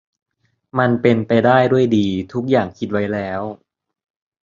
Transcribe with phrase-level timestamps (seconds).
[0.79, 3.41] มันเป็นไปได้ด้วยดี ทุกอย่างคิดไว้แล้ว